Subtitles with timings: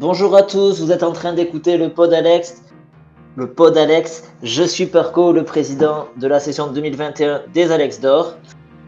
[0.00, 2.62] Bonjour à tous, vous êtes en train d'écouter le pod Alex.
[3.36, 8.34] Le pod Alex, je suis Perco, le président de la session 2021 des Alex d'Or.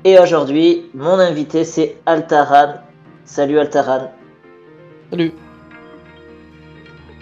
[0.05, 2.75] Et aujourd'hui, mon invité c'est Altaran.
[3.25, 4.11] Salut Altaran.
[5.11, 5.33] Salut.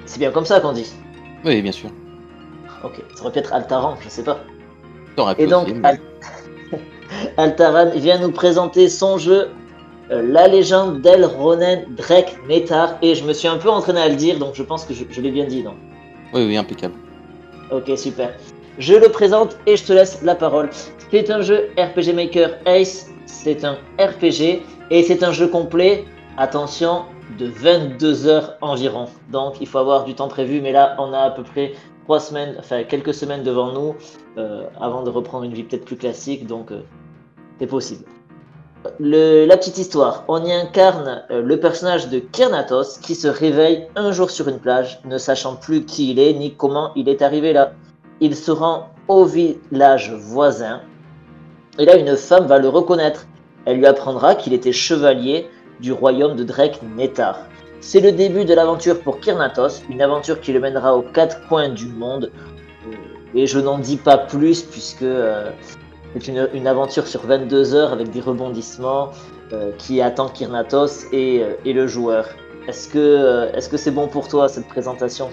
[0.07, 0.91] C'est bien comme ça qu'on dit
[1.45, 1.91] Oui, bien sûr.
[2.83, 4.39] Ok, ça aurait pu être Altaran, je sais pas.
[5.17, 6.01] Ça aurait pu Et donc, aussi, mais- Al-
[7.39, 9.49] Altaran vient nous présenter son jeu,
[10.11, 12.99] La légende d'El Ronen Drek Netar.
[13.03, 15.05] Et je me suis un peu entraîné à le dire, donc je pense que je,
[15.11, 15.75] je l'ai bien dit, non?
[16.33, 16.95] Oui, oui, impeccable.
[17.71, 18.35] Ok, super.
[18.79, 20.69] Je le présente et je te laisse la parole.
[21.11, 26.05] C'est un jeu RPG Maker Ace, c'est un RPG et c'est un jeu complet,
[26.37, 27.05] attention,
[27.39, 29.07] de 22 heures environ.
[29.31, 31.73] Donc il faut avoir du temps prévu, mais là on a à peu près
[32.05, 33.95] trois semaines, enfin quelques semaines devant nous
[34.39, 36.81] euh, avant de reprendre une vie peut-être plus classique, donc euh,
[37.59, 38.05] c'est possible.
[39.01, 44.13] La petite histoire, on y incarne euh, le personnage de Kernatos qui se réveille un
[44.13, 47.55] jour sur une plage, ne sachant plus qui il est ni comment il est arrivé
[47.55, 47.73] là.
[48.21, 50.83] Il se rend au village voisin
[51.79, 53.27] et là une femme va le reconnaître.
[53.65, 55.49] Elle lui apprendra qu'il était chevalier
[55.81, 57.39] du royaume de Drake Netar.
[57.81, 61.71] C'est le début de l'aventure pour Kernatos, une aventure qui le mènera aux quatre coins
[61.71, 62.31] du monde.
[62.87, 62.93] Euh,
[63.35, 65.51] Et je n'en dis pas plus puisque euh,
[66.15, 69.11] c'est une, une aventure sur 22 heures avec des rebondissements
[69.53, 72.27] euh, qui attend Kirnatos et, euh, et le joueur.
[72.67, 75.29] Est-ce que euh, est-ce que c'est bon pour toi cette présentation?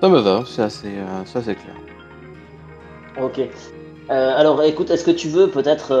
[0.00, 0.92] Ça me va, c'est assez,
[1.24, 1.74] c'est assez clair.
[3.20, 3.40] Ok.
[4.08, 5.92] Alors écoute, est-ce que tu veux peut-être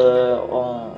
[0.50, 0.94] en,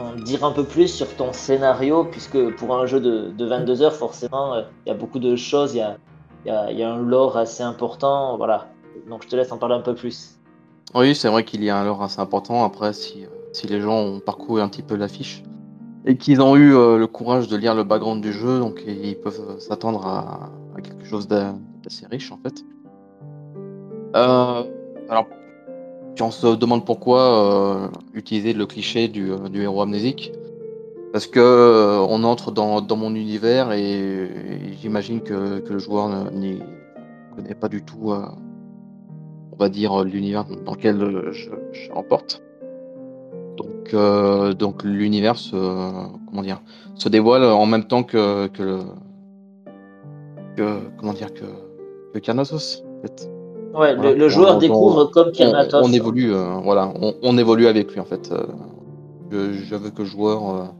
[0.00, 2.04] en dire un peu plus sur ton scénario?
[2.04, 5.36] Puisque pour un jeu de, de 22 heures forcément euh, il y a beaucoup de
[5.36, 8.66] choses, il y a, y a un lore assez important, voilà.
[9.08, 10.39] Donc je te laisse en parler un peu plus.
[10.94, 12.64] Oui, c'est vrai qu'il y a un lore assez important.
[12.64, 15.44] Après, si, euh, si les gens ont parcouru un petit peu l'affiche
[16.04, 19.16] et qu'ils ont eu euh, le courage de lire le background du jeu, donc ils
[19.16, 20.50] peuvent euh, s'attendre à,
[20.82, 22.64] quelque chose d'a- d'assez riche en fait.
[24.14, 25.26] Alors,
[26.16, 30.32] si on se demande pourquoi utiliser le cliché du, du héros amnésique,
[31.12, 34.30] parce que on entre dans, dans mon univers et,
[34.80, 36.60] j'imagine que, que le joueur n'y
[37.36, 38.12] connaît pas du tout,
[39.60, 42.42] va dire, l'univers dans lequel euh, je, je l'emporte.
[43.56, 45.54] Donc, euh, donc l'univers se,
[46.26, 46.60] comment dire,
[46.94, 48.78] se dévoile en même temps que, que le,
[50.56, 51.44] que, comment dire, que,
[52.18, 52.44] que en
[53.02, 53.30] fait.
[53.72, 54.10] Ouais, Voilà.
[54.12, 55.80] le, le joueur On- découvre comme on, Kirnatos.
[55.84, 58.32] on évolue, euh, voilà, on, évolue avec lui en fait.
[58.32, 58.42] euh,
[59.30, 60.72] je, je veux que le joueur,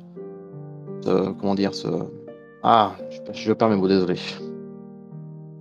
[1.06, 1.86] euh, comment dire, se,
[2.62, 4.16] ah, je, je perds mes mots, désolé.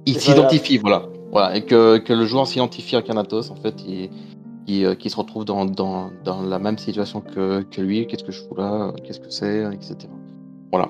[0.05, 1.18] Il s'identifie, voilà, voilà,
[1.53, 5.45] et que, que le joueur s'identifie à Kanatos en fait, il, euh, qu'il se retrouve
[5.45, 8.07] dans, dans, dans la même situation que, que lui.
[8.07, 8.93] Qu'est-ce que je fous là?
[9.03, 9.63] Qu'est-ce que c'est?
[9.73, 9.95] Etc.
[10.71, 10.89] Voilà.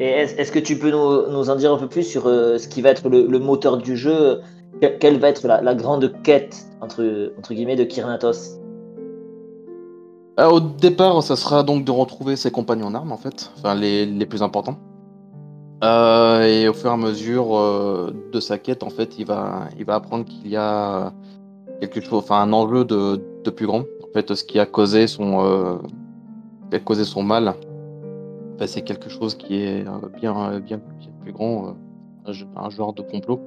[0.00, 2.68] Et est-ce que tu peux nous, nous en dire un peu plus sur euh, ce
[2.68, 4.40] qui va être le, le moteur du jeu?
[4.80, 8.58] Que- Quelle va être la, la grande quête entre, entre guillemets de Kirnatos
[10.38, 13.74] Euh, au départ, ça sera donc de retrouver ses compagnons en armes, en fait, enfin
[13.74, 14.76] les, les plus importants.
[15.84, 19.68] Euh, et au fur et à mesure euh, de sa quête, en fait, il va,
[19.78, 21.12] il va apprendre qu'il y a
[21.80, 23.80] quelque chose, enfin un enjeu de, de plus grand.
[24.02, 25.76] En fait, ce qui a causé son, euh,
[26.72, 27.54] a causé son mal,
[28.58, 29.84] ben, c'est quelque chose qui est
[30.20, 30.80] bien, bien,
[31.22, 31.76] plus grand,
[32.26, 32.32] un,
[32.64, 33.40] un genre de complot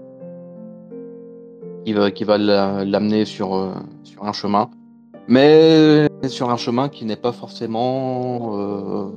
[1.86, 4.70] qui va, qui va la- l'amener sur, sur un chemin
[5.28, 9.12] mais sur un chemin qui n'est pas forcément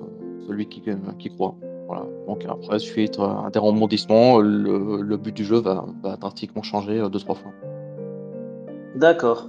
[0.47, 0.83] celui qui,
[1.19, 1.57] qui croit.
[1.87, 2.07] Voilà.
[2.27, 6.99] Donc après, suite à des rebondissements, le, le but du jeu va, va drastiquement changer
[7.01, 7.53] euh, deux trois fois.
[8.97, 9.49] D'accord.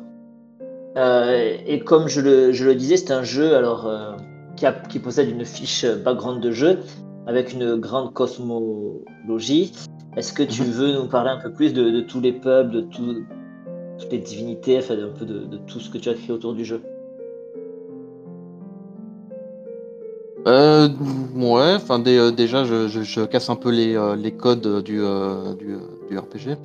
[0.97, 4.13] Euh, et comme je le, je le disais, c'est un jeu alors euh,
[4.56, 6.79] qui, a- qui possède une fiche background de jeu
[7.28, 9.72] avec une grande cosmologie.
[10.16, 10.69] Est-ce que tu Mhm.
[10.69, 13.24] veux nous parler un peu plus de, de tous les peuples, de tout-
[14.00, 16.53] toutes les divinités, enfin, un peu de, de tout ce que tu as créé autour
[16.53, 16.81] du jeu?
[20.47, 20.88] Euh,
[21.36, 25.56] ouais, enfin euh, déjà, je, je- casse un peu les, euh, les codes du, euh,
[25.56, 25.75] du,
[26.09, 26.57] du RPG.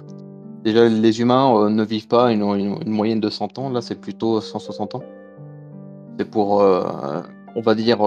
[0.65, 4.41] Déjà, les humains ne vivent pas une, une- moyenne de 100 ans, là c'est plutôt
[4.43, 5.03] 160 ans.
[6.19, 6.63] C'est pour,
[7.57, 8.01] on va dire,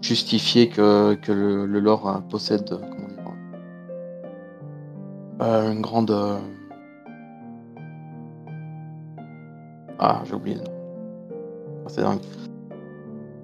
[0.00, 3.34] justifier que, que le, lore possède comment dire,
[5.72, 6.10] une grande.
[9.98, 10.58] Ah, j'ai oublié.
[11.84, 12.20] Ah, c'est dingue.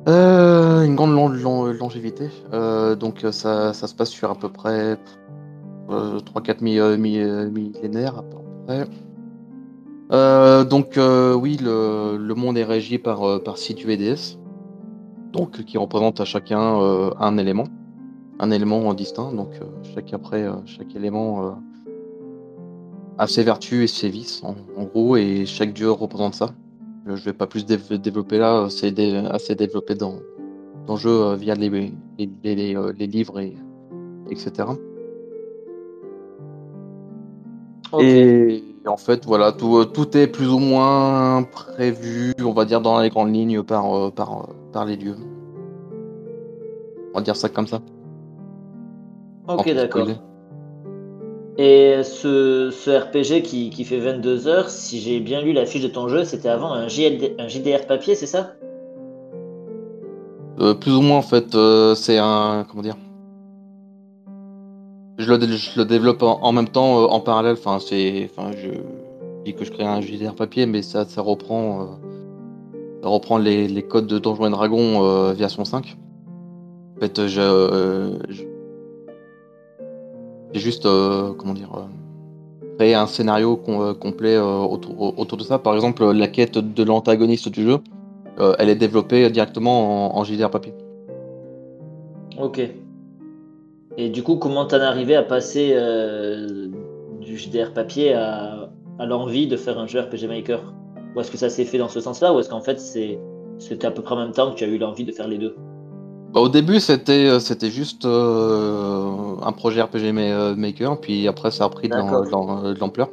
[0.09, 2.29] Euh, une grande lon- lon- longévité.
[2.53, 4.99] Euh, donc euh, ça, se passe sur à peu près
[5.91, 8.87] euh, 3-4 mi- euh, mi- euh, millénaires à peu près.
[10.65, 14.39] Donc oui, le, monde est régi par, par dieux et déesses,
[15.33, 16.61] donc qui représentent à chacun
[17.19, 17.65] un élément,
[18.39, 19.33] un élément distinct.
[19.33, 19.49] Donc
[19.95, 21.57] chaque après, chaque élément
[23.17, 24.55] a ses vertus et ses vices, en,
[24.85, 26.51] gros, et chaque dieu représente ça.
[27.07, 30.21] Je vais pas plus développer là, c'est assez développé dans,
[30.87, 31.69] dans le jeu via les,
[32.19, 33.57] les, les, livres, et,
[34.31, 34.69] etc.
[38.01, 43.01] Et en fait, voilà, tout, tout, est plus ou moins prévu, on va dire, dans
[43.01, 45.17] les grandes lignes par, par, par les dieux.
[47.13, 47.83] On va dire ça comme ça.
[49.49, 50.09] Ok, d'accord.
[51.59, 55.83] Et ce, ce RPG qui, qui, fait 22 heures, si j'ai bien lu la fiche
[55.83, 58.55] de ton jeu, c'était avant un, un JDR papier, c'est ça?
[60.61, 62.65] Euh, Plus ou moins en fait, euh, c'est un...
[62.71, 62.97] comment dire?
[65.19, 68.31] Je le, je le développe en, même temps, euh, en parallèle, enfin c'est...
[68.33, 68.71] Enfin je
[69.45, 71.99] dis que je crée un JDR papier, mais ça, ça reprend...
[73.03, 75.99] ça reprend les, les, codes de Donjons et Dragons version 5.
[76.97, 78.17] En fait, je
[80.53, 85.59] j'ai juste, euh, comment dire, euh, créé un scénario euh, complet autour, de ça.
[85.59, 87.79] Par exemple, la quête de l'antagoniste du jeu,
[88.59, 90.75] elle est développée directement en, JDR papier.
[92.41, 92.61] Ok.
[93.99, 95.77] Et du coup, comment t'en es arrivé à passer
[97.21, 100.73] du JDR papier à, à l'envie de faire un jeu RPG Maker?
[101.15, 102.35] Ou est-ce que ça s'est fait dans ce sens-là?
[102.35, 104.79] Ou est-ce qu'en fait, c'était à peu près en même temps que tu as eu
[104.79, 105.55] l'envie de faire les deux?
[106.41, 111.65] Au début, c'était euh, c'était juste euh, un projet RPG euh, Maker, puis après, ça
[111.65, 113.11] a pris de l'ampleur.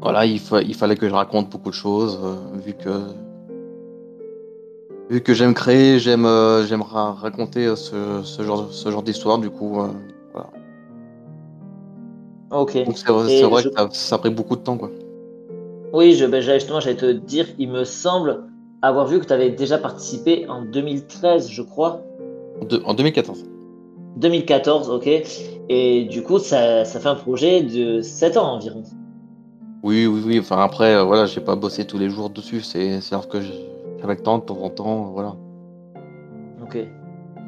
[0.00, 2.18] Voilà, il, il, fallait que je raconte beaucoup de choses,
[2.64, 3.02] vu que
[5.10, 6.26] vu que j'aime créer, j'aime
[6.66, 9.78] j'aime raconter ce, ce, genre ce genre d'histoire, du coup,
[10.32, 10.50] voilà.
[12.50, 12.72] Ok.
[12.94, 14.90] c'est vrai, que ça, a pris beaucoup de temps, quoi.
[15.92, 18.44] Oui, je, ben, justement, j'allais te dire, il me semble
[18.82, 22.02] avoir vu que tu avais déjà participé en 2013, je crois.
[22.84, 23.44] en 2014.
[24.16, 25.08] 2014, ok.
[25.68, 28.82] Et du coup, ça, ça, fait un projet de 7 ans environ.
[29.82, 30.38] Oui, oui, oui.
[30.40, 32.60] Enfin, après, euh, voilà, j'ai pas bossé tous les jours dessus.
[32.60, 35.36] C'est lorsque j'avais le temps, de temps en temps, voilà.
[36.62, 36.78] Ok.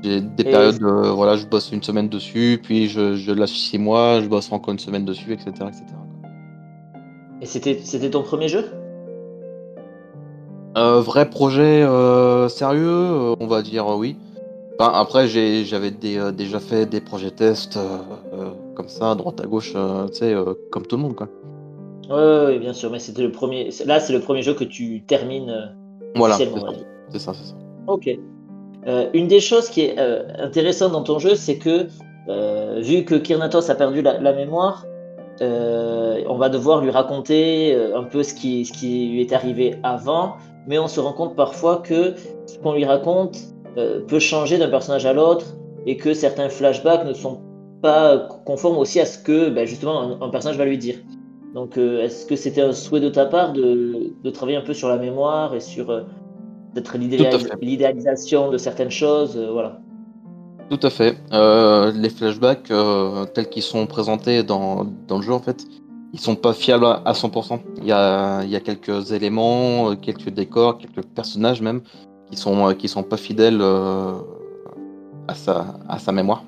[0.02, 3.78] J'ai des périodes, euh, voilà, je bosse une semaine dessus, puis je, je lâche 6
[3.78, 5.50] mois, je bosse encore une semaine dessus, etc.
[5.60, 5.84] etc.
[7.40, 8.81] Et c'était ton premier jeu?
[10.74, 14.16] Vrai projet euh, sérieux, euh, on va dire oui.
[14.78, 17.78] après, j'avais déjà fait des projets tests
[18.74, 20.34] comme ça, droite à gauche, tu sais,
[20.70, 21.28] comme tout le monde, quoi.
[22.10, 23.70] Oui, bien sûr, mais c'était le premier.
[23.86, 25.74] Là, c'est le premier jeu que tu termines.
[26.16, 26.46] voilà, c'est
[27.18, 27.54] ça, c'est ça,
[27.86, 28.08] Ok.
[29.14, 29.98] une des choses qui est
[30.38, 31.86] intéressante dans ton jeu, c'est que
[32.80, 34.84] vu que Kirnatos a perdu la, la mémoire,
[35.42, 40.36] on va devoir lui raconter un peu ce qui, ce qui lui est arrivé avant
[40.66, 42.14] mais on se rend compte parfois que
[42.46, 43.38] ce qu'on lui raconte
[43.76, 45.46] euh, peut changer d'un personnage à l'autre
[45.86, 47.40] et que certains flashbacks ne sont
[47.80, 50.96] pas conformes aussi à ce que ben, justement un, personnage va lui dire.
[51.54, 54.74] Donc euh, est-ce que c'était un souhait de ta part de, de, travailler un peu
[54.74, 56.02] sur la mémoire et sur euh,
[56.74, 56.96] peut-être
[57.60, 59.80] l'idéalisation de certaines choses voilà.
[60.70, 61.18] Tout à fait.
[61.32, 62.72] les flashbacks
[63.34, 65.66] tels qu'ils sont présentés dans, dans, le jeu en fait,
[66.12, 67.60] ils sont pas fiables à 100%.
[67.78, 71.80] Il y a, y a quelques éléments, euh, quelques décors, quelques personnages même
[72.30, 74.12] qui sont euh, qui sont pas fidèles euh,
[75.28, 76.44] à sa à sa mémoire.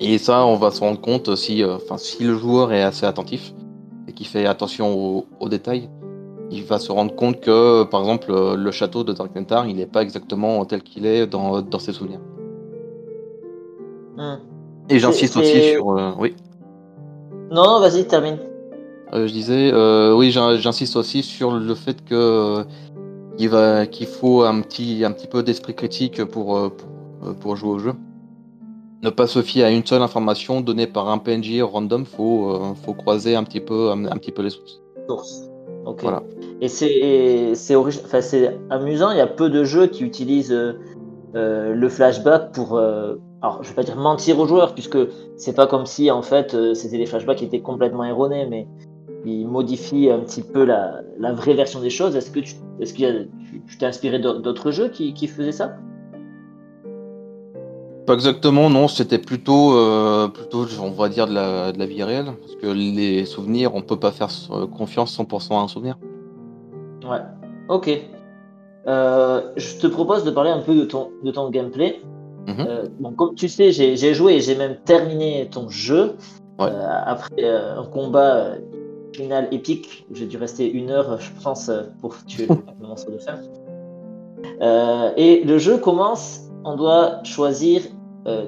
[0.00, 3.54] Et ça, on va se rendre compte si enfin si le joueur est assez attentif
[4.06, 5.88] et qui fait attention aux, détails,
[6.50, 9.30] il va se rendre compte que par exemple le château de Dark
[9.68, 12.20] il n'est pas exactement tel qu'il est dans, dans ses souvenirs.
[14.88, 15.86] Et j'insiste aussi sur
[16.18, 16.34] oui.
[17.50, 18.38] Non, non, vas-y, termine.
[19.12, 22.64] Euh, je disais, euh, oui, j'insiste aussi sur le fait que
[23.36, 26.68] qu'il va, qu'il faut un petit, un petit peu d'esprit critique pour, euh,
[27.40, 27.92] pour, jouer au jeu.
[29.02, 32.92] Ne pas se fier à une seule information donnée par un PNJ random, faut, faut
[32.92, 34.80] croiser un petit peu, un, petit peu les sources.
[35.08, 35.50] Sources.
[35.86, 36.02] Ok.
[36.02, 36.22] Voilà.
[36.60, 39.10] Et c'est, c'est amusant.
[39.10, 40.54] Il y a peu de jeux qui utilisent
[41.32, 42.78] le flashback pour
[43.42, 44.98] alors je vais pas dire mentir aux joueurs puisque
[45.36, 48.66] c'est pas comme si en fait euh, c'était des flashbacks qui étaient complètement erronés, mais
[49.24, 52.16] ils modifient un petit peu la, la vraie version des choses.
[52.16, 53.30] Est-ce que tu est-ce qu'il
[53.66, 55.74] tu t'es inspiré d'autres jeux qui, qui, faisaient ça?
[58.06, 58.88] Pas exactement, non.
[58.88, 62.66] C'était plutôt euh, plutôt on va dire de la, de la, vie réelle parce que
[62.66, 64.28] les souvenirs on peut pas faire
[64.76, 65.98] confiance 100% à un souvenir.
[67.08, 67.20] Ouais.
[67.68, 67.90] Ok.
[68.86, 72.00] Euh, je te propose de parler un peu de ton de ton gameplay.
[72.46, 72.66] Mhm.
[72.68, 76.16] Euh, comme tu sais, j'ai joué et j'ai même terminé ton jeu
[76.60, 78.54] euh, après euh, un combat
[79.14, 80.06] final épique.
[80.12, 81.70] J'ai dû rester une heure, je pense,
[82.00, 82.56] pour tuer le
[82.86, 83.38] monstre de fer.
[85.16, 87.82] et le jeu commence, on doit choisir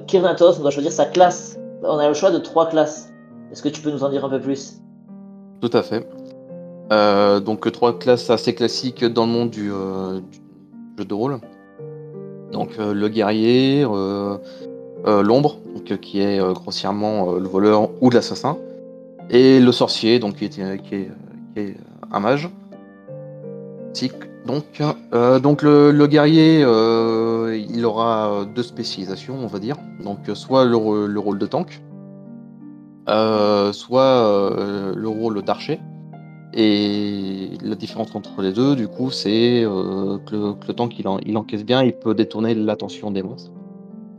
[0.07, 1.59] Kirnatos doit choisir sa classe.
[1.83, 3.11] On a le choix de trois classes.
[3.51, 4.79] Est-ce que tu peux nous en dire un peu plus?
[5.61, 6.07] Tout à fait.
[7.43, 10.39] Donc trois classes assez classiques dans le monde du, du
[10.97, 11.39] jeu de rôle.
[12.53, 14.37] Donc euh, le guerrier, euh,
[15.07, 15.57] euh, l'ombre,
[16.01, 18.57] qui est grossièrement le voleur ou l'assassin,
[19.29, 20.95] et le sorcier, donc qui est, qui
[22.11, 22.49] un mage.
[24.45, 24.65] Donc,
[25.41, 29.75] donc le, guerrier, il aura deux spécialisations, on va dire.
[30.03, 31.81] Donc soit le, rô- le rôle de tank,
[33.07, 34.53] soit
[34.95, 35.79] le rôle d'archer.
[36.55, 41.17] Et la différence entre les deux, du coup, c'est euh, que, le, que il, en-
[41.25, 43.51] il encaisse bien, il peut détourner l'attention des monstres.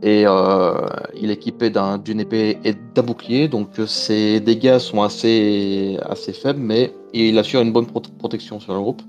[0.03, 0.85] Et euh,
[1.19, 5.97] il est équipé d'un- d'une épée et d'un bouclier, donc euh, ses dégâts sont assez,
[6.33, 9.01] faibles, mais il assure une bonne prote- protection sur le groupe.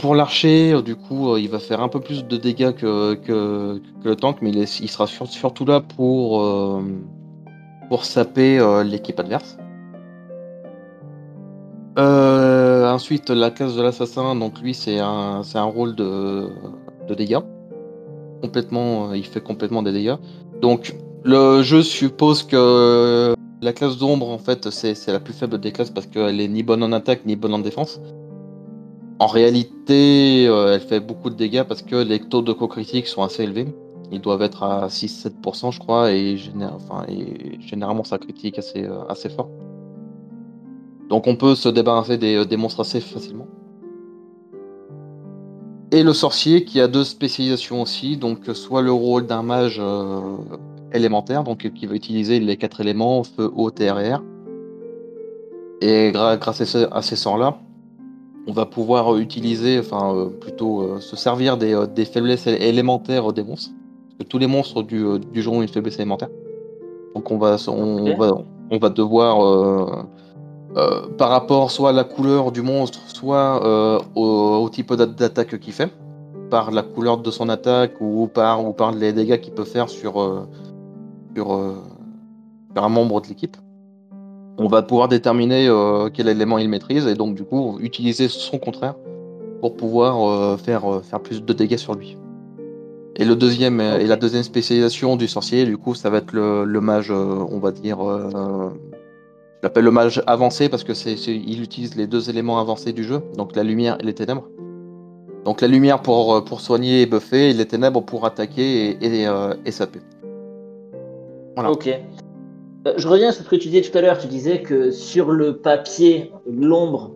[0.00, 3.16] Pour l'archer, du coup, il va faire un peu plus de dégâts que,
[4.04, 6.44] le tank, mais il, sera sur- surtout là pour,
[7.88, 9.56] pour saper l'équipe adverse.
[11.98, 16.48] Euh, ensuite, la classe de l'assassin, donc lui, c'est un, rôle de,
[17.16, 17.40] dégâts.
[18.42, 20.16] Complètement, euh, il fait complètement des dégâts.
[20.60, 20.94] Donc,
[21.24, 25.90] le jeu suppose que la classe d'ombre, en fait, c'est la plus faible des classes
[25.90, 28.00] parce qu'elle est ni bonne en attaque ni bonne en défense.
[29.18, 33.22] En réalité, euh, elle fait beaucoup de dégâts parce que les taux de co-critique sont
[33.22, 33.66] assez élevés.
[34.12, 38.88] Ils doivent être à 6-7%, je crois, et, généralement ça critique assez
[39.28, 39.50] fort.
[41.10, 43.46] Donc on peut se débarrasser des, des monstres assez facilement.
[45.92, 50.20] Et le sorcier qui a deux spécialisations aussi, donc soit le rôle d'un mage euh,
[50.92, 54.22] élémentaire, donc qui va utiliser les quatre éléments, feu, eau, terre et air.
[55.80, 57.58] Et grâce à ce- à ces sorts-là,
[58.46, 63.32] on va pouvoir utiliser, enfin euh, plutôt euh, se servir des, euh, des faiblesses élémentaires
[63.32, 63.72] des monstres.
[64.10, 66.28] Parce que tous les monstres du, euh, du jeu ont une faiblesse élémentaire.
[67.16, 68.18] Donc on va, on, Ok.
[68.18, 68.32] va,
[68.70, 70.06] on va devoir,
[70.76, 75.06] euh, par rapport soit à la couleur du monstre, soit euh, au, au type d'a-
[75.06, 75.90] d'attaque qu'il fait,
[76.48, 79.88] par la couleur de son attaque ou par, ou par les dégâts qu'il peut faire
[79.88, 80.46] sur, euh,
[81.34, 81.46] sur,
[82.74, 83.56] sur un membre de l'équipe
[84.58, 85.70] on va pouvoir déterminer
[86.12, 88.94] quel élément il maîtrise et donc du coup utiliser son contraire
[89.62, 92.18] pour pouvoir faire, faire plus de dégâts sur lui.
[93.16, 96.64] Et le deuxième et la deuxième spécialisation du sorcier, du coup, ça va être le,
[96.64, 97.98] le mage, on va dire,
[99.60, 103.04] je l'appelle le mage avancé parce que c'est, il utilise les deux éléments avancés du
[103.04, 104.48] jeu, donc la lumière et les ténèbres.
[105.44, 109.20] Donc la lumière pour, euh, pour soigner et buffer, et les ténèbres pour attaquer et,
[109.20, 110.00] et, euh, et saper.
[111.56, 111.72] Voilà.
[111.72, 111.88] Ok.
[111.88, 114.16] Euh, je reviens sur ce que tu disais tout à l'heure.
[114.18, 117.12] Tu disais que sur le papier, l'ombre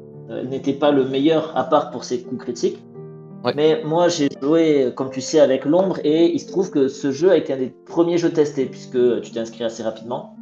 [0.47, 2.83] n'était pas le meilleur, à part pour ses coups critiques.
[3.43, 3.53] Ouais.
[3.57, 7.11] Mais moi, j'ai joué, comme tu sais, avec l'ombre, et il se trouve que ce
[7.11, 10.37] jeu a été un des premiers jeux testés, puisque tu t'es inscrit assez rapidement.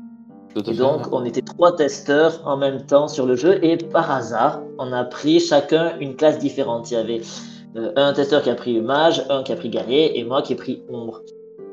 [0.57, 4.61] Et donc, on était trois testeurs en même temps sur le jeu, et par hasard,
[4.79, 6.91] on a pris chacun une classe différente.
[6.91, 7.21] Il y avait
[7.77, 10.53] euh, un testeur qui a pris mage, un qui a pris guerrier, et moi qui
[10.53, 11.23] ai pris ombre.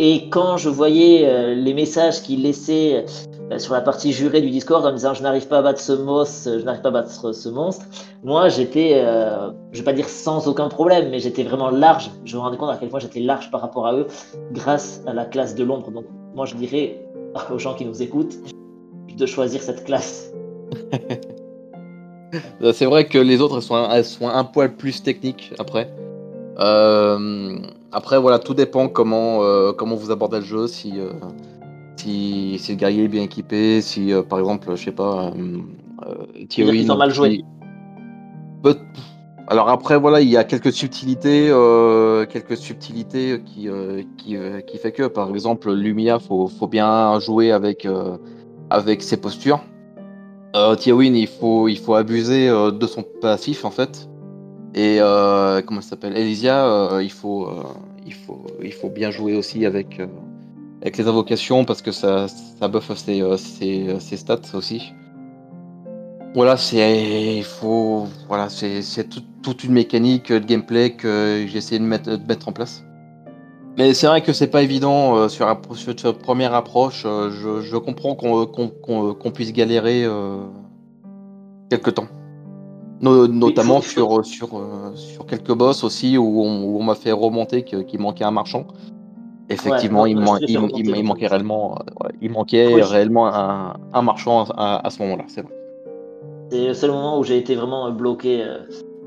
[0.02, 3.06] Et quand je voyais euh, les messages qu'il laissait
[3.52, 5.92] euh, sur la partie jurée du Discord en disant je n'arrive pas à battre ce
[5.92, 7.86] monstre, je n'arrive pas à battre ce monstre,
[8.24, 9.04] moi j'étais,
[9.72, 12.12] je vais pas dire sans aucun problème, mais j'étais vraiment large.
[12.24, 14.08] Je me rendais compte à quel point j'étais large par rapport à eux
[14.54, 15.92] grâce à la classe de l'ombre.
[15.92, 17.04] Donc moi je dirais
[17.52, 18.38] aux gens qui nous écoutent
[19.16, 20.32] de choisir cette classe.
[22.62, 25.54] Euh, C'est vrai que les autres elles sont, un, elles sont un poil plus techniques
[25.60, 25.92] après.
[26.60, 27.58] Euh,
[27.92, 31.10] après voilà, tout dépend comment, euh, comment vous abordez le jeu, si, euh,
[31.96, 35.32] si, si le guerrier est bien équipé, si par exemple, je sais pas,
[36.50, 37.44] Thierry, qu'ils ont mal joué.
[38.62, 38.78] Peut-
[39.48, 41.48] Alors après voilà, il y a quelques subtilités,
[42.30, 43.68] quelques subtilités qui,
[44.18, 44.38] qui,
[44.68, 47.88] qui fait que par exemple Lumia, faut, faut bien jouer avec,
[48.70, 49.62] avec ses postures.
[50.56, 54.10] Euh, Tiawin, il faut, il faut abuser euh, de son passif en fait.
[54.76, 56.18] Et euh, comment ça s'appelle?
[56.18, 57.50] Elysia, euh, il, faut,
[58.06, 60.00] il, faut, il faut bien jouer aussi avec,
[60.82, 63.24] avec les invocations parce que ça, ça buff ses,
[64.00, 64.94] ses, stats aussi.
[66.36, 67.44] Voilà, c'est
[68.28, 72.28] voilà, c'est c'est tout- toute une mécanique de gameplay que j'ai essayé de mettre, de
[72.28, 72.84] mettre en place.
[73.80, 77.04] Mais c'est vrai que c'est pas évident euh, sur, sur cette première approche.
[77.06, 80.36] euh, je, je comprends qu'on qu'on puisse galérer euh,
[81.70, 82.08] quelque temps.
[83.00, 88.02] No- notamment sur, sur, euh, sur quelques boss aussi où on, m'a fait remonter qu'il
[88.02, 88.68] manquait un marchand.
[89.48, 92.82] Effectivement, Ouais, il, man- manquait réellement, euh, ouais, il manquait Oui.
[92.82, 95.54] réellement un, un marchand à, à ce moment-là, c'est vrai.
[96.52, 98.44] C'est le seul moment où j'ai été vraiment bloqué.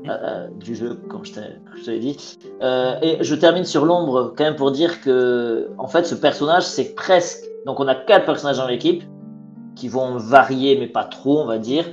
[0.09, 2.37] Euh, du jeu, comme je te l'ai dit.
[2.61, 6.65] Euh, et je termine sur l'ombre quand même pour dire que, en fait, ce personnage,
[6.65, 7.43] c'est presque.
[7.65, 9.03] Donc, on a quatre personnages dans l'équipe
[9.75, 11.85] qui vont varier, mais pas trop, on va dire.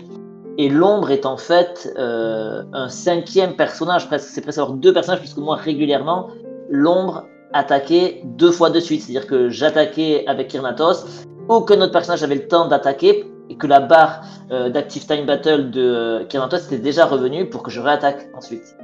[0.58, 4.28] Et l'ombre est en fait euh, un cinquième personnage, presque.
[4.28, 6.28] C'est presque avoir deux personnages, puisque moi, régulièrement,
[6.68, 9.02] l'ombre attaquait deux fois de suite.
[9.02, 11.04] C'est-à-dire que j'attaquais avec Kirnatos,
[11.48, 13.24] aucun autre personnage avait le temps d'attaquer,
[13.60, 17.70] que la barre euh, d'Active Time Battle de euh, Kirnatos était déjà revenue pour que
[17.70, 18.76] je réattaque ensuite.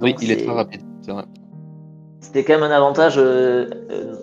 [0.00, 1.24] oui, il est très rapide, c'est vrai.
[2.20, 3.18] C'était quand même un avantage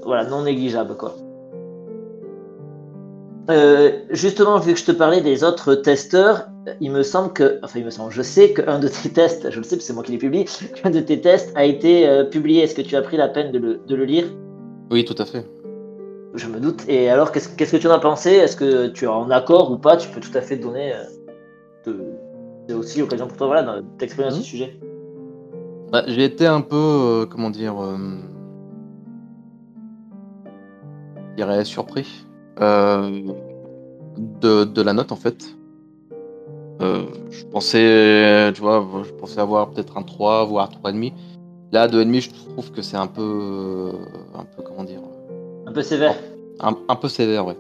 [0.06, 0.96] voilà, non négligeable.
[0.96, 1.16] quoi.
[4.12, 6.48] justement, vu que je te parlais des autres testeurs,
[6.82, 9.58] il me semble que, enfin il me semble, je sais qu'un de tes tests, je
[9.58, 12.08] le sais parce que c'est moi qui l'ai publié, qu'un de tes tests a été
[12.08, 12.64] euh, publié.
[12.64, 14.26] Est-ce que tu as pris la peine de le, lire?
[14.92, 15.46] Oui, tout à fait.
[16.38, 16.84] Je me doute.
[16.88, 18.30] Et alors, qu'est-ce, que tu en as pensé?
[18.30, 19.98] Est-ce que tu es en accord ou pas?
[19.98, 20.94] Tu peux tout à fait donner.
[21.88, 21.94] Euh,
[22.68, 24.44] c'est aussi l'occasion pour toi voilà, d'exprimer ce mhm.
[24.44, 24.80] sujet.
[25.92, 27.76] Bah, j'ai été un peu, euh, comment dire,
[31.32, 32.28] je dirais surpris
[32.60, 33.24] de,
[34.64, 35.44] de, la note en fait.
[36.82, 41.14] Euh, je pensais, tu vois, je pensais avoir peut-être un 3, voire 3,5.
[41.72, 43.92] Là, 2,5, je trouve que c'est un peu,
[44.36, 45.02] un peu, comment dire
[45.78, 46.16] peu sévère.
[46.60, 47.58] Un, peu sévère, ouais.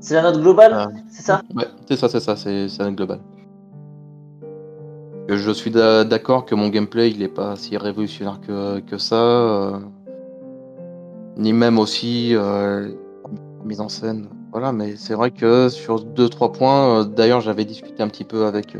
[0.00, 1.42] C'est la note globale, c'est ça?
[1.54, 3.20] Ouais, c'est ça, c'est ça, c'est la note globale.
[5.28, 9.14] Je suis d'accord que mon gameplay, il est pas si révolutionnaire que, que ça.
[9.14, 9.78] Euh,
[11.36, 12.90] ni même aussi euh,
[13.64, 14.28] mise en scène.
[14.50, 18.46] Voilà, mais c'est vrai que sur 2-3 points, euh, d'ailleurs j'avais discuté un petit peu
[18.46, 18.76] avec,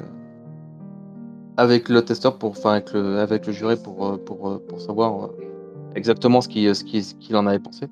[1.56, 5.30] avec le testeur, pour, enfin avec le, avec le juré pour, pour, pour savoir
[5.94, 7.86] exactement ce qu'il ce qui, en avait pensé.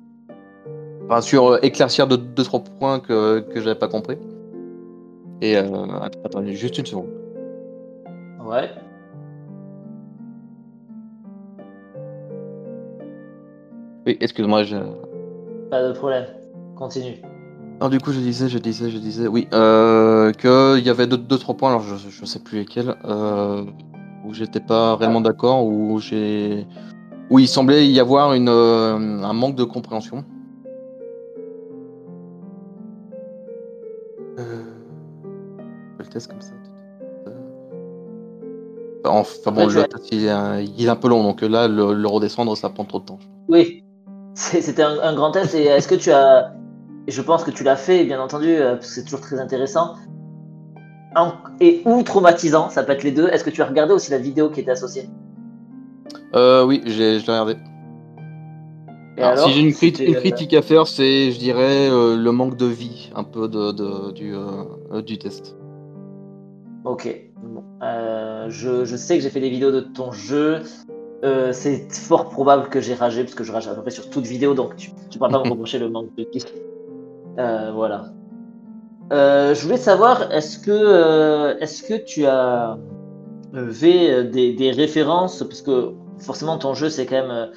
[1.05, 4.17] Enfin, sur éclaircir 2-3 points que, que j'avais pas compris.
[5.41, 7.09] Et attendez, juste une seconde.
[8.45, 8.69] Ouais.
[14.05, 14.77] Oui, excuse-moi, je.
[15.69, 16.25] Pas de problème.
[16.75, 17.21] Continue.
[17.79, 21.17] Alors du coup, je disais, je disais, je disais, oui, euh, qu'il y avait deux,
[21.17, 23.63] deux, trois points, alors je, je sais plus lesquels, euh,
[24.25, 26.65] où j'étais pas réellement d'accord, où j'ai,
[27.29, 30.23] où il semblait y avoir une, euh, un manque de compréhension.
[34.39, 34.63] Euh,
[35.99, 36.53] le test comme ça.
[39.05, 40.29] Enfin bon, le test il est,
[40.89, 43.19] un, peu long, donc là, le, redescendre, ça prend trop de temps.
[43.49, 43.83] Oui,
[44.33, 45.53] c'était un, un grand test.
[45.55, 46.53] Et est-ce que tu as
[47.07, 49.95] je pense que tu l'as fait, bien entendu, euh, parce que c'est toujours très intéressant.
[51.59, 53.27] Et ou traumatisant, ça peut être les deux.
[53.27, 55.07] Est-ce que tu as regardé aussi la vidéo qui était associée?
[56.33, 57.57] Euh, Oui, j'ai, je l'ai regardé.
[59.17, 62.65] Alors, si j'ai une, euh, critique à faire, c'est, je dirais, euh, le manque de
[62.65, 64.33] vie, un peu de, du,
[65.05, 65.55] du test.
[66.85, 67.07] Ok.
[67.81, 70.61] je, je, sais que j'ai fait des vidéos de ton jeu.
[71.51, 74.25] c'est fort probable que j'ai ragé, parce que je rage à peu près sur toute
[74.25, 76.45] vidéo, donc tu ne pourras pas me reprocher le manque de vie.
[77.39, 78.05] Euh, voilà.
[79.11, 82.77] Euh, je voulais savoir, est-ce que, euh, est-ce que tu as
[83.71, 87.51] fait des, références, parce que forcément ton jeu c'est quand même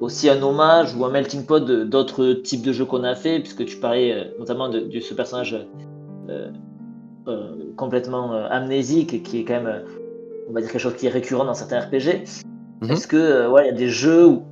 [0.00, 3.64] aussi un hommage ou un melting pot d'autres types de jeux qu'on a fait, puisque
[3.64, 5.56] tu parlais notamment de, ce personnage
[7.76, 9.82] complètement amnésique qui est quand même,
[10.48, 12.24] on va dire quelque chose qui est récurrent dans certains RPG.
[12.80, 12.90] Mhm.
[12.90, 14.42] Est-ce que il y a des jeux ou,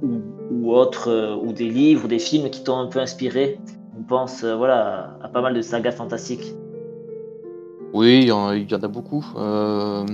[0.51, 3.59] ou autres ou des livres ou des films qui t'ont un peu inspiré?
[3.99, 6.55] On pense euh, voilà, à pas mal de sagas fantastiques.
[7.93, 9.25] Oui, il y, en, a beaucoup.
[9.37, 10.05] Euh,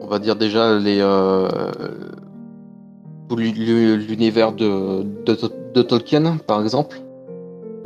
[0.00, 1.48] on va dire déjà les euh,
[3.30, 7.00] l'univers de, de, Tolkien, par exemple.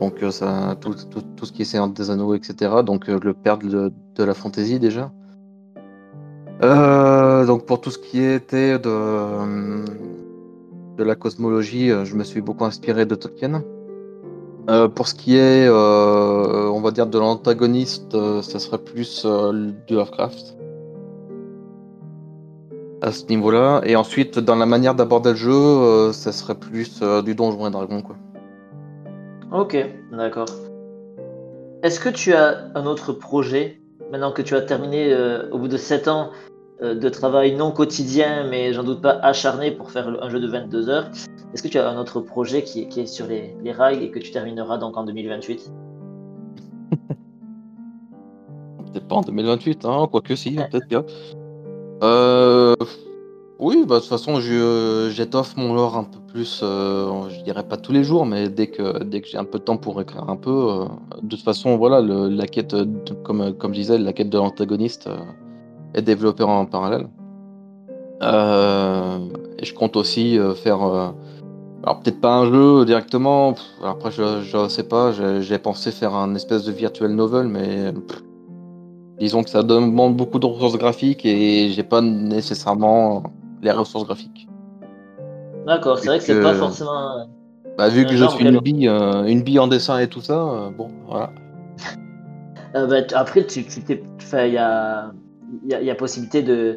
[0.00, 0.94] Donc ça, tout,
[1.42, 2.82] ce qui est Seigneur des Anneaux, etc.
[2.84, 5.10] Donc le père de, la fantaisie déjà.
[6.60, 9.84] donc pour tout ce qui était de
[10.98, 13.62] de la cosmologie, euh, je me suis beaucoup inspiré de Tolkien.
[14.68, 19.24] Euh, pour ce qui est, euh, on va dire, de l'antagoniste, ça serait plus
[19.86, 20.57] du Lovecraft.
[23.00, 23.80] À ce niveau-là.
[23.84, 28.02] Et ensuite, dans la manière d'aborder le jeu, ça serait plus du Donjon et Dragon,
[28.02, 28.16] quoi.
[29.52, 29.76] Ok,
[30.12, 30.48] d'accord.
[31.82, 33.80] Est-ce que tu as un autre projet,
[34.10, 35.14] maintenant que tu as terminé
[35.52, 36.30] au bout de 7 ans
[36.80, 40.46] euh, de travail non quotidien, mais j'en doute pas acharné pour faire un jeu de
[40.46, 41.10] 22 heures?
[41.52, 44.30] Est-ce que tu as un autre projet qui est, sur les, rails et que tu
[44.30, 45.72] termineras donc en 2028
[48.92, 51.04] Peut-être pas en 2028, hein, quoique si, peut-être bien.
[52.02, 52.74] Euh,
[53.58, 57.76] oui, bah, de toute façon, j'étoffe mon lore un peu plus, euh, je dirais pas
[57.76, 60.28] tous les jours, mais dès que, dès que j'ai un peu de temps pour écrire
[60.28, 60.84] un peu.
[61.22, 62.76] de toute façon, voilà, la quête,
[63.24, 65.08] comme, comme je disais, la quête de l'antagoniste
[65.94, 67.08] être développé en parallèle.
[68.22, 69.18] Euh,
[69.58, 70.82] et je compte aussi euh, faire.
[70.82, 71.10] euh,
[71.84, 73.54] alors, peut-être pas un jeu directement.
[73.84, 75.12] Après, je, je sais pas.
[75.40, 77.92] J'ai pensé faire un espèce de virtual novel, mais.
[79.18, 83.22] Disons que ça demande beaucoup de ressources graphiques et j'ai pas nécessairement
[83.62, 84.48] les ressources graphiques.
[85.66, 87.26] D'accord, c'est vrai que c'est pas forcément.
[87.76, 90.40] Bah, vu que je suis une bille, euh, une bille en dessin et tout ça,
[90.40, 91.30] euh, bon, voilà.
[92.74, 95.10] Euh, bah, après, tu, tu il y a,
[95.66, 96.74] y, a, y a possibilité de,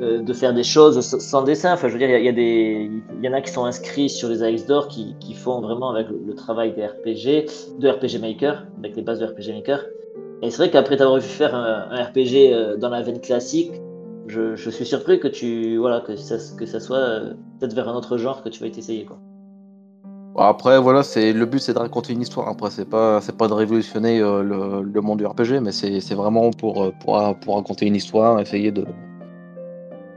[0.00, 1.72] euh, de faire des choses sans dessin.
[1.74, 4.08] Enfin, je veux dire, il y, a- y des, y en a qui sont inscrits
[4.08, 7.46] sur les AX d'or qui, qui font vraiment avec le, le travail des RPG,
[7.80, 9.84] de RPG Maker, avec les bases de RPG Maker.
[10.42, 13.70] Et c'est vrai qu'après t'avoir vu faire un, un RPG euh, dans la veine classique,
[14.26, 17.88] je, je suis surpris que tu, voilà, que ça, que ça soit euh, peut-être vers
[17.88, 19.18] un autre genre que tu vas t'essayer, quoi.
[20.34, 22.48] Bon, après, voilà, c'est le but, c'est de raconter une histoire.
[22.48, 26.00] Après, c'est pas, c'est pas de révolutionner euh, le, le monde du RPG, mais c'est,
[26.14, 28.84] vraiment pour, pour, pour raconter une histoire, essayer de,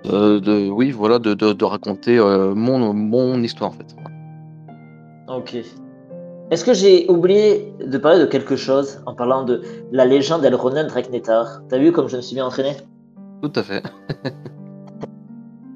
[0.05, 3.95] de, de- oui, voilà, de, de, de raconter euh, mon, mon histoire en fait.
[5.27, 5.57] Ok.
[6.51, 10.87] Est-ce que j'ai oublié de parler de quelque chose en parlant de la légende d'Elronen
[10.87, 12.75] Dreknetar T'as vu comme je me suis bien entraîné?
[13.41, 13.83] Tout à fait.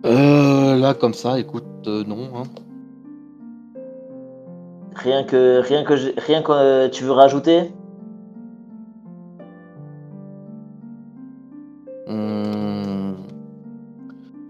[0.05, 2.29] Euh, là, comme ça, écoute, euh, non.
[2.33, 2.43] hein.
[4.95, 7.69] Rien que, rien que, rien que euh, tu veux rajouter?
[12.07, 13.15] Hum,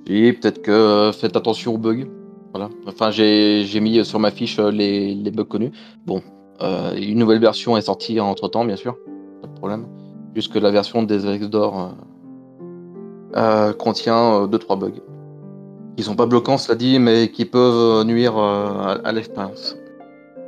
[0.07, 2.05] Et peut-être que euh, faites attention aux bugs.
[2.53, 2.69] Voilà.
[2.87, 5.71] Enfin, j'ai j'ai mis sur ma fiche euh, les, les bugs connus.
[6.05, 6.21] Bon,
[6.61, 8.95] euh, une nouvelle version est sortie entre temps, bien sûr.
[9.41, 9.85] Pas de problème.
[10.35, 14.91] Juste que la version des Alex d'or euh, euh, contient 2-3 bugs.
[15.95, 19.75] Qui sont pas bloquants, cela dit, mais qui peuvent euh, nuire euh, à, à l'expérience.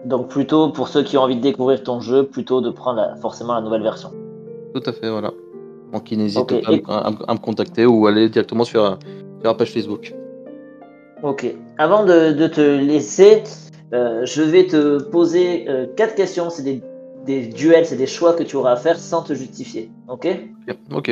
[0.06, 3.16] Donc plutôt pour ceux qui ont envie de découvrir ton jeu, plutôt de prendre la-
[3.18, 4.10] forcément la nouvelle version.
[4.74, 5.32] Tout à fait, voilà.
[5.94, 8.96] Donc, ils n'hésitent pas à, et- à- à me contacter ou aller directement sur, euh,
[9.42, 10.16] sur la page Facebook.
[11.24, 11.54] Ok.
[11.78, 13.44] Avant de, de te laisser,
[13.94, 16.50] euh, je vais te poser euh, quatre questions.
[16.50, 16.84] C'est des,
[17.26, 19.92] des duels, c'est des choix que tu auras à faire sans te justifier.
[20.08, 20.28] Ok?
[20.94, 21.10] Ok.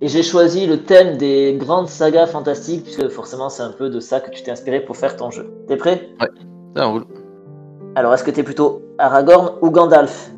[0.00, 3.98] Et j'ai choisi le thème des grandes sagas fantastiques, puisque forcément c'est un peu de
[3.98, 5.52] ça que tu t'es inspiré pour faire ton jeu.
[5.66, 6.10] T'es prêt?
[6.76, 7.04] Ça roule.
[7.96, 10.30] Alors est-ce que t'es plutôt Aragorn ou Gandalf?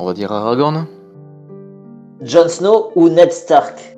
[0.00, 0.86] On va dire Aragorn.
[2.22, 3.96] Jon Snow ou Ned Stark?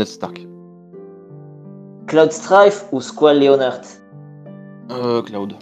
[0.00, 0.40] Ned Stark.
[2.06, 3.82] Cloud Strife ou Squall Leonard?
[4.90, 5.54] Euh, Cloud.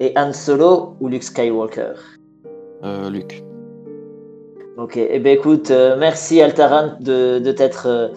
[0.00, 1.92] Et Han Solo ou Luke Skywalker?
[2.82, 3.44] Euh, Luc.
[4.78, 8.08] Ok, eh ben écoute, euh, merci Altaran de, de t'être euh,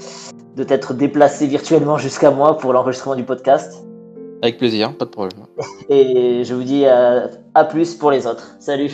[0.56, 3.86] de t'être déplacé virtuellement jusqu'à moi pour l'enregistrement du podcast.
[4.42, 5.46] Avec plaisir, pas de problème.
[5.90, 8.56] Et je vous dis à, à plus pour les autres.
[8.60, 8.92] Salut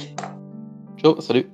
[0.97, 1.52] Ciao, salut.